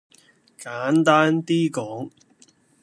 [0.57, 2.09] 簡單啲講